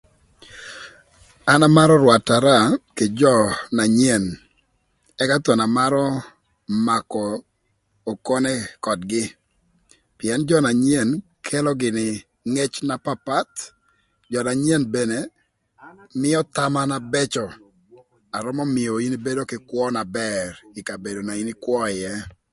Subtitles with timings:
[1.51, 2.55] An amarö rwatara
[2.97, 3.33] kï jö
[3.75, 4.23] na nyen
[5.21, 6.05] ëka thon amarö
[6.87, 7.23] makö
[8.11, 8.53] okone
[8.85, 9.23] ködgï,
[10.17, 11.09] pïën jö na nyen
[11.47, 12.07] kelo gïnï
[12.53, 13.55] ngec na papath,
[14.31, 15.19] jö na nyen mene
[16.21, 17.45] mïö thama na bëcö
[18.31, 20.45] na römö mïö in ibedo kï kwö na bër
[20.79, 22.13] ï kabedo na in ïkwö ïë.